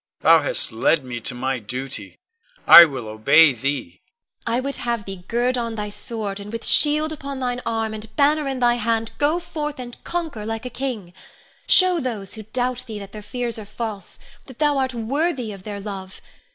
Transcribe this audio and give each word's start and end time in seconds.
Thou 0.21 0.41
hast 0.41 0.71
led 0.71 1.05
me 1.05 1.19
to 1.19 1.35
my 1.35 1.59
duty; 1.59 2.17
I 2.65 2.85
will 2.85 3.07
obey 3.07 3.53
thee. 3.53 4.01
Ione. 4.47 4.57
I 4.57 4.59
would 4.59 4.75
have 4.77 5.05
thee 5.05 5.23
gird 5.27 5.59
on 5.59 5.75
thy 5.75 5.89
sword, 5.89 6.39
and 6.39 6.51
with 6.51 6.65
shield 6.65 7.13
upon 7.13 7.39
thine 7.39 7.61
arm, 7.67 7.93
and 7.93 8.15
banner 8.15 8.47
in 8.47 8.59
thy 8.61 8.77
hand, 8.81 9.11
go 9.19 9.39
forth 9.39 9.77
and 9.79 10.03
conquer 10.03 10.43
like 10.43 10.65
a 10.65 10.71
king. 10.71 11.13
Show 11.67 11.99
those 11.99 12.33
who 12.33 12.41
doubt 12.41 12.85
thee 12.87 12.97
that 12.97 13.11
their 13.11 13.21
fears 13.21 13.59
are 13.59 13.63
false, 13.67 14.17
that 14.47 14.57
thou 14.57 14.79
art 14.79 14.95
worthy 14.95 15.51
of 15.51 15.61
their 15.65 15.79
love. 15.79 16.19